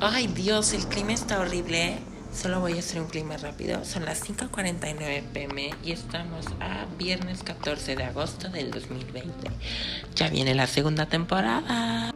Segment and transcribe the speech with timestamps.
[0.00, 1.86] Ay Dios, el clima está horrible.
[1.86, 1.98] ¿eh?
[2.32, 3.84] Solo voy a hacer un clima rápido.
[3.84, 9.50] Son las 5.49 pm y estamos a viernes 14 de agosto del 2020.
[10.14, 12.12] Ya viene la segunda temporada.